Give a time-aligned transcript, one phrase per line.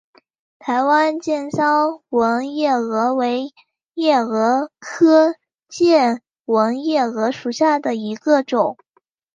[0.57, 1.49] 台湾桑剑
[2.09, 3.51] 纹夜蛾为
[3.93, 5.35] 夜蛾科
[5.69, 8.79] 剑纹夜蛾属下的一个种。